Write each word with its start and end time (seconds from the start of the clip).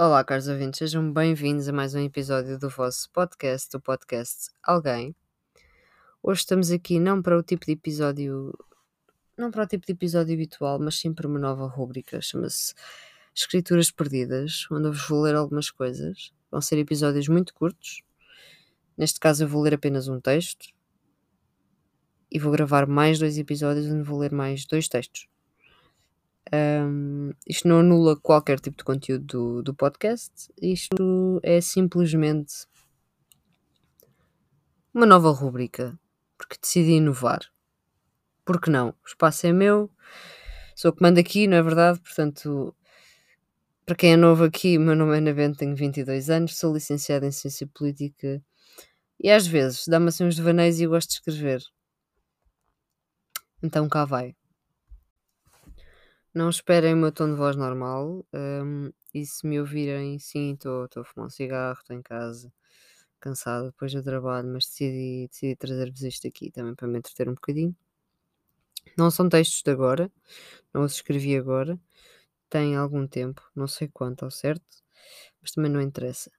Olá, 0.00 0.22
caros 0.22 0.46
ouvintes, 0.46 0.78
sejam 0.78 1.12
bem-vindos 1.12 1.68
a 1.68 1.72
mais 1.72 1.92
um 1.92 1.98
episódio 1.98 2.56
do 2.56 2.70
vosso 2.70 3.10
podcast, 3.10 3.68
do 3.72 3.80
podcast 3.80 4.48
Alguém. 4.62 5.12
Hoje 6.22 6.42
estamos 6.42 6.70
aqui 6.70 7.00
não 7.00 7.20
para 7.20 7.36
o 7.36 7.42
tipo 7.42 7.66
de 7.66 7.72
episódio, 7.72 8.56
não 9.36 9.50
para 9.50 9.64
o 9.64 9.66
tipo 9.66 9.84
de 9.84 9.92
episódio 9.92 10.34
habitual, 10.34 10.78
mas 10.78 11.00
sim 11.00 11.12
para 11.12 11.26
uma 11.26 11.40
nova 11.40 11.66
rúbrica, 11.66 12.20
chama-se 12.20 12.74
Escrituras 13.34 13.90
Perdidas, 13.90 14.68
onde 14.70 14.86
eu 14.86 14.92
vos 14.92 15.08
vou 15.08 15.20
ler 15.20 15.34
algumas 15.34 15.68
coisas. 15.68 16.32
Vão 16.48 16.60
ser 16.60 16.78
episódios 16.78 17.26
muito 17.26 17.52
curtos. 17.52 18.04
Neste 18.96 19.18
caso 19.18 19.42
eu 19.42 19.48
vou 19.48 19.62
ler 19.62 19.74
apenas 19.74 20.06
um 20.06 20.20
texto 20.20 20.68
e 22.30 22.38
vou 22.38 22.52
gravar 22.52 22.86
mais 22.86 23.18
dois 23.18 23.36
episódios 23.36 23.86
onde 23.86 24.04
vou 24.04 24.20
ler 24.20 24.30
mais 24.30 24.64
dois 24.64 24.86
textos. 24.86 25.26
Um, 26.54 27.27
isto 27.48 27.66
não 27.66 27.80
anula 27.80 28.14
qualquer 28.14 28.60
tipo 28.60 28.76
de 28.76 28.84
conteúdo 28.84 29.24
do, 29.24 29.62
do 29.62 29.74
podcast, 29.74 30.52
isto 30.60 31.40
é 31.42 31.60
simplesmente 31.62 32.66
uma 34.92 35.06
nova 35.06 35.30
rúbrica, 35.30 35.98
porque 36.36 36.58
decidi 36.60 36.92
inovar. 36.92 37.40
Porque 38.44 38.70
não? 38.70 38.90
O 38.90 39.08
espaço 39.08 39.46
é 39.46 39.52
meu, 39.52 39.90
sou 40.76 40.92
que 40.92 41.02
mando 41.02 41.18
aqui, 41.18 41.46
não 41.46 41.56
é 41.56 41.62
verdade? 41.62 41.98
Portanto, 42.00 42.74
para 43.86 43.96
quem 43.96 44.12
é 44.12 44.16
novo 44.16 44.44
aqui, 44.44 44.76
meu 44.76 44.94
nome 44.94 45.14
é 45.14 45.18
Ana 45.18 45.32
Bento, 45.32 45.58
tenho 45.58 45.74
22 45.74 46.28
anos, 46.28 46.58
sou 46.58 46.74
licenciada 46.74 47.26
em 47.26 47.32
Ciência 47.32 47.66
Política 47.66 48.42
e 49.18 49.30
às 49.30 49.46
vezes 49.46 49.88
dá-me 49.88 50.08
assim 50.08 50.24
uns 50.24 50.36
devaneios 50.36 50.78
e 50.78 50.84
eu 50.84 50.90
gosto 50.90 51.08
de 51.08 51.14
escrever. 51.14 51.62
Então 53.62 53.88
cá 53.88 54.04
vai. 54.04 54.37
Não 56.34 56.50
esperem 56.50 56.94
o 56.94 56.96
meu 56.96 57.10
tom 57.12 57.30
de 57.30 57.36
voz 57.36 57.56
normal. 57.56 58.24
hum, 58.32 58.90
e 59.14 59.24
se 59.26 59.46
me 59.46 59.58
ouvirem, 59.60 60.18
sim, 60.18 60.52
estou 60.54 60.86
a 60.96 61.04
fumar 61.04 61.26
um 61.26 61.30
cigarro, 61.30 61.78
estou 61.80 61.96
em 61.96 62.02
casa, 62.02 62.52
cansado 63.20 63.66
depois 63.66 63.92
do 63.92 64.02
trabalho, 64.02 64.48
mas 64.48 64.66
decidi, 64.66 65.28
decidi 65.28 65.56
trazer-vos 65.56 66.02
isto 66.02 66.26
aqui 66.28 66.50
também 66.50 66.74
para 66.74 66.86
me 66.88 66.98
entreter 66.98 67.28
um 67.28 67.34
bocadinho. 67.34 67.74
Não 68.96 69.10
são 69.10 69.28
textos 69.28 69.62
de 69.62 69.70
agora, 69.70 70.10
não 70.72 70.84
os 70.84 70.94
escrevi 70.94 71.36
agora, 71.36 71.78
tem 72.50 72.76
algum 72.76 73.06
tempo, 73.06 73.42
não 73.54 73.66
sei 73.66 73.88
quanto 73.88 74.24
ao 74.24 74.30
certo, 74.30 74.64
mas 75.40 75.52
também 75.52 75.70
não 75.70 75.80
interessa. 75.80 76.30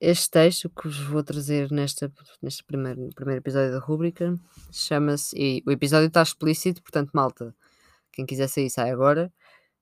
Este 0.00 0.30
texto 0.30 0.70
que 0.70 0.88
vos 0.88 0.98
vou 0.98 1.22
trazer 1.22 1.70
nesta, 1.70 2.10
neste 2.40 2.64
primeiro, 2.64 3.10
primeiro 3.14 3.40
episódio 3.42 3.72
da 3.72 3.78
rúbrica 3.78 4.34
chama-se. 4.72 5.36
E 5.36 5.62
o 5.66 5.70
episódio 5.70 6.06
está 6.08 6.22
explícito, 6.22 6.82
portanto, 6.82 7.10
malta, 7.12 7.54
quem 8.12 8.26
quiser 8.26 8.48
sair, 8.48 8.70
sai 8.70 8.90
agora. 8.90 9.32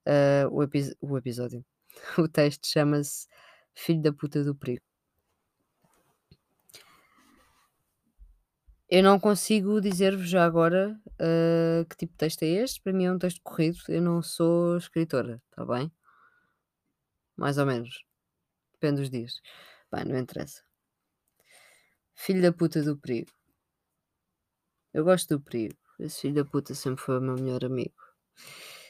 Uh, 0.06 0.48
o, 0.50 0.62
epi 0.62 0.96
o 1.00 1.16
episódio. 1.16 1.64
O 2.18 2.28
texto 2.28 2.66
chama-se 2.66 3.26
Filho 3.74 4.02
da 4.02 4.12
puta 4.12 4.42
do 4.42 4.54
perigo. 4.54 4.82
Eu 8.90 9.02
não 9.02 9.20
consigo 9.20 9.80
dizer-vos 9.80 10.28
já 10.28 10.44
agora 10.44 10.98
uh, 11.20 11.84
que 11.88 11.96
tipo 11.96 12.12
de 12.12 12.18
texto 12.18 12.42
é 12.42 12.46
este. 12.46 12.80
Para 12.80 12.92
mim 12.92 13.04
é 13.04 13.12
um 13.12 13.18
texto 13.18 13.40
corrido. 13.42 13.78
Eu 13.88 14.02
não 14.02 14.22
sou 14.22 14.78
escritora, 14.78 15.42
está 15.50 15.64
bem? 15.64 15.92
Mais 17.36 17.58
ou 17.58 17.66
menos. 17.66 18.02
Depende 18.72 19.02
dos 19.02 19.10
dias. 19.10 19.40
Bem, 19.92 20.04
não 20.06 20.18
interessa. 20.18 20.62
Filho 22.14 22.42
da 22.42 22.52
puta 22.52 22.82
do 22.82 22.96
perigo. 22.96 23.30
Eu 24.92 25.04
gosto 25.04 25.36
do 25.36 25.40
perigo. 25.40 25.76
Esse 26.00 26.22
filho 26.22 26.34
da 26.36 26.44
puta 26.44 26.74
sempre 26.74 27.04
foi 27.04 27.18
o 27.18 27.20
meu 27.20 27.34
melhor 27.34 27.64
amigo. 27.64 28.07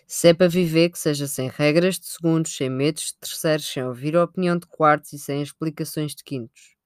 Se 0.06 0.28
é 0.28 0.34
para 0.34 0.48
viver, 0.48 0.90
que 0.90 0.98
seja 0.98 1.26
sem 1.26 1.48
regras 1.48 1.98
de 1.98 2.06
segundos, 2.06 2.56
sem 2.56 2.70
medos 2.70 3.08
de 3.08 3.16
terceiros, 3.20 3.66
sem 3.66 3.84
ouvir 3.84 4.16
a 4.16 4.24
opinião 4.24 4.58
de 4.58 4.66
quartos 4.66 5.12
e 5.12 5.18
sem 5.18 5.42
explicações 5.42 6.14
de 6.14 6.24
quintos. 6.24 6.76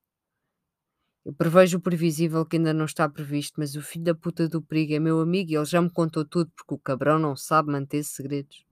Eu 1.24 1.32
prevejo 1.32 1.78
o 1.78 1.80
previsível 1.80 2.44
que 2.44 2.56
ainda 2.56 2.72
não 2.72 2.84
está 2.84 3.08
previsto, 3.08 3.54
mas 3.58 3.74
o 3.76 3.82
filho 3.82 4.04
da 4.04 4.14
puta 4.14 4.48
do 4.48 4.62
perigo 4.62 4.94
é 4.94 4.98
meu 4.98 5.20
amigo 5.20 5.50
e 5.50 5.56
ele 5.56 5.64
já 5.64 5.80
me 5.80 5.90
contou 5.90 6.24
tudo 6.24 6.50
porque 6.56 6.74
o 6.74 6.78
cabrão 6.78 7.18
não 7.18 7.36
sabe 7.36 7.70
manter 7.70 8.02
segredos. 8.04 8.64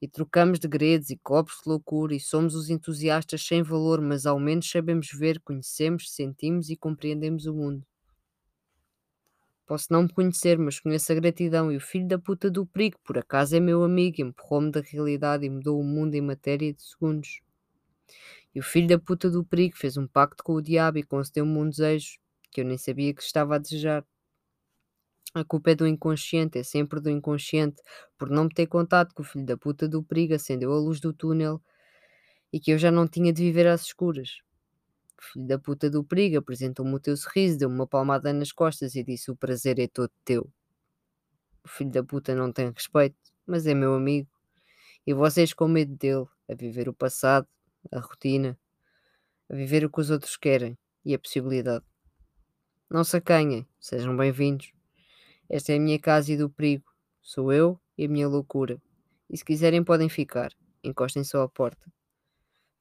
E 0.00 0.08
trocamos 0.08 0.58
degredos 0.58 1.10
e 1.10 1.16
copos 1.16 1.60
de 1.62 1.70
loucura 1.70 2.14
e 2.14 2.20
somos 2.20 2.54
os 2.54 2.70
entusiastas 2.70 3.46
sem 3.46 3.62
valor, 3.62 4.00
mas 4.00 4.26
ao 4.26 4.40
menos 4.40 4.70
sabemos 4.70 5.08
ver, 5.12 5.40
conhecemos, 5.40 6.12
sentimos 6.14 6.70
e 6.70 6.76
compreendemos 6.76 7.46
o 7.46 7.54
mundo. 7.54 7.84
Posso 9.68 9.92
não 9.92 10.04
me 10.04 10.08
conhecer, 10.08 10.58
mas 10.58 10.80
conheço 10.80 11.12
a 11.12 11.14
gratidão 11.14 11.70
e 11.70 11.76
o 11.76 11.80
filho 11.80 12.08
da 12.08 12.18
puta 12.18 12.50
do 12.50 12.64
perigo, 12.64 12.98
por 13.04 13.18
acaso 13.18 13.54
é 13.54 13.60
meu 13.60 13.84
amigo, 13.84 14.22
empurrou-me 14.22 14.70
da 14.70 14.80
realidade 14.80 15.44
e 15.44 15.50
mudou 15.50 15.78
o 15.78 15.84
mundo 15.84 16.14
em 16.14 16.22
matéria 16.22 16.72
de 16.72 16.82
segundos. 16.82 17.42
E 18.54 18.60
o 18.60 18.62
filho 18.62 18.88
da 18.88 18.98
puta 18.98 19.28
do 19.28 19.44
perigo 19.44 19.76
fez 19.76 19.98
um 19.98 20.06
pacto 20.06 20.42
com 20.42 20.54
o 20.54 20.62
diabo 20.62 20.96
e 20.96 21.02
concedeu-me 21.02 21.58
um 21.58 21.68
desejo 21.68 22.18
que 22.50 22.62
eu 22.62 22.64
nem 22.64 22.78
sabia 22.78 23.12
que 23.12 23.22
estava 23.22 23.56
a 23.56 23.58
desejar. 23.58 24.06
A 25.34 25.44
culpa 25.44 25.72
é 25.72 25.74
do 25.74 25.86
inconsciente, 25.86 26.58
é 26.58 26.62
sempre 26.62 26.98
do 26.98 27.10
inconsciente, 27.10 27.82
por 28.16 28.30
não 28.30 28.44
me 28.44 28.54
ter 28.54 28.68
contado 28.68 29.14
que 29.14 29.20
o 29.20 29.24
filho 29.24 29.44
da 29.44 29.58
puta 29.58 29.86
do 29.86 30.02
perigo 30.02 30.32
acendeu 30.32 30.72
a 30.72 30.78
luz 30.78 30.98
do 30.98 31.12
túnel 31.12 31.62
e 32.50 32.58
que 32.58 32.70
eu 32.70 32.78
já 32.78 32.90
não 32.90 33.06
tinha 33.06 33.34
de 33.34 33.42
viver 33.42 33.66
às 33.66 33.82
escuras 33.82 34.38
filho 35.22 35.46
da 35.46 35.58
puta 35.58 35.90
do 35.90 36.04
perigo, 36.04 36.38
apresentou-me 36.38 36.94
o 36.94 37.00
teu 37.00 37.16
sorriso, 37.16 37.58
deu-me 37.58 37.74
uma 37.74 37.86
palmada 37.86 38.32
nas 38.32 38.52
costas 38.52 38.94
e 38.94 39.02
disse: 39.02 39.30
O 39.30 39.36
prazer 39.36 39.78
é 39.78 39.86
todo 39.88 40.10
teu. 40.24 40.50
O 41.64 41.68
filho 41.68 41.90
da 41.90 42.02
puta 42.02 42.34
não 42.34 42.52
tem 42.52 42.70
respeito, 42.70 43.16
mas 43.46 43.66
é 43.66 43.74
meu 43.74 43.94
amigo. 43.94 44.28
E 45.06 45.12
vocês 45.12 45.52
com 45.52 45.68
medo 45.68 45.96
dele, 45.96 46.26
a 46.48 46.54
viver 46.54 46.88
o 46.88 46.94
passado, 46.94 47.46
a 47.90 47.98
rotina, 47.98 48.58
a 49.48 49.54
viver 49.54 49.84
o 49.84 49.90
que 49.90 50.00
os 50.00 50.10
outros 50.10 50.36
querem 50.36 50.78
e 51.04 51.14
a 51.14 51.18
possibilidade. 51.18 51.84
Não 52.90 53.04
se 53.04 53.16
acanhem, 53.16 53.66
sejam 53.80 54.16
bem-vindos. 54.16 54.72
Esta 55.48 55.72
é 55.72 55.76
a 55.76 55.80
minha 55.80 55.98
casa 55.98 56.32
e 56.32 56.36
do 56.36 56.50
perigo. 56.50 56.84
Sou 57.22 57.52
eu 57.52 57.80
e 57.96 58.04
a 58.04 58.08
minha 58.08 58.28
loucura. 58.28 58.80
E 59.28 59.36
se 59.36 59.44
quiserem 59.44 59.82
podem 59.82 60.08
ficar. 60.08 60.52
Encostem 60.82 61.24
só 61.24 61.42
à 61.42 61.48
porta. 61.48 61.90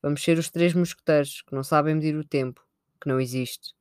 Vamos 0.01 0.23
ser 0.23 0.37
os 0.37 0.49
três 0.49 0.73
mosqueteiros 0.73 1.41
que 1.41 1.55
não 1.55 1.63
sabem 1.63 1.95
medir 1.95 2.15
o 2.15 2.23
tempo, 2.23 2.63
que 3.01 3.07
não 3.07 3.19
existe, 3.19 3.73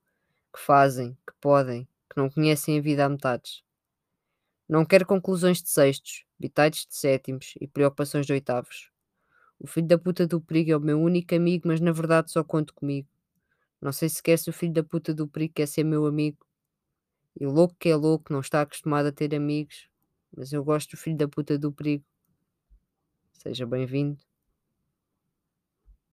que 0.53 0.59
fazem, 0.59 1.13
que 1.27 1.35
podem, 1.41 1.87
que 2.11 2.17
não 2.17 2.31
conhecem 2.31 2.79
a 2.79 2.83
vida 2.83 3.05
a 3.05 3.09
metades. 3.09 3.63
Não 4.67 4.85
quero 4.85 5.07
conclusões 5.07 5.63
de 5.63 5.69
sextos, 5.69 6.25
bitites 6.39 6.87
de 6.87 6.97
sétimos 6.97 7.55
e 7.61 7.69
preocupações 7.69 8.25
de 8.27 8.33
oitavos. 8.33 8.91
O 9.61 9.67
filho 9.67 9.87
da 9.87 9.99
puta 9.99 10.27
do 10.27 10.41
perigo 10.41 10.73
é 10.73 10.77
o 10.77 10.81
meu 10.81 11.01
único 11.01 11.35
amigo, 11.35 11.69
mas 11.69 11.81
na 11.81 11.93
verdade 11.93 12.33
só 12.33 12.43
conto 12.43 12.75
comigo. 12.75 13.09
Não 13.81 13.93
sei 13.93 14.09
sequer 14.09 14.39
se 14.39 14.49
o 14.49 14.53
filho 14.53 14.73
da 14.73 14.83
puta 14.83 15.15
do 15.15 15.29
perigo 15.29 15.55
quer 15.55 15.69
ser 15.69 15.85
meu 15.85 16.07
amigo. 16.07 16.39
E 17.39 17.47
o 17.47 17.51
louco 17.51 17.77
que 17.79 17.91
é 17.91 17.97
louco 17.97 18.33
não 18.33 18.41
está 18.41 18.63
acostumado 18.63 19.07
a 19.07 19.13
ter 19.13 19.35
amigos, 19.35 19.89
mas 20.35 20.53
eu 20.53 20.65
gosto 20.65 20.93
do 20.93 20.97
filho 20.97 21.17
da 21.17 21.29
puta 21.29 21.59
do 21.59 21.71
perigo. 21.71 22.05
Seja 23.35 23.67
bem-vindo 23.67 24.26